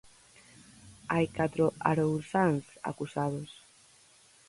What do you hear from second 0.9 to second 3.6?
Hai catro arousáns acusados.